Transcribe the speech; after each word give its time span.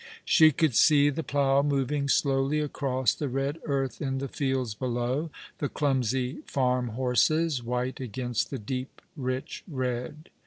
She 0.25 0.51
could 0.51 0.73
see 0.73 1.11
the 1.11 1.21
plough 1.21 1.61
moving 1.61 2.09
slowly 2.09 2.59
across 2.59 3.13
the 3.13 3.29
red 3.29 3.59
earth 3.65 4.01
in 4.01 4.17
the 4.17 4.27
fields 4.27 4.73
below, 4.73 5.29
the 5.59 5.69
clumsy 5.69 6.39
farm 6.47 6.87
horses, 6.97 7.61
white 7.63 7.99
against 7.99 8.49
the 8.49 8.57
deep, 8.57 8.99
rich 9.15 9.63
red. 9.67 10.31